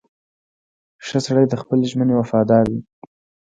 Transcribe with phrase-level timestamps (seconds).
[1.05, 2.81] •ښه سړی د خپلې ژمنې وفادار وي.